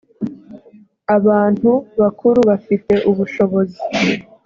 abantu 1.17 1.71
bakuru 1.99 2.39
bafite 2.49 2.93
ubushobozi 3.09 3.81